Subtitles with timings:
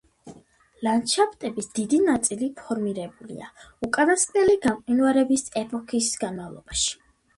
[0.87, 3.51] ლანდშაფტების დიდი ნაწილი ფორმირებულია
[3.89, 6.99] უკანასკნელი გამყინვარების ეპოქის განმავლობაში.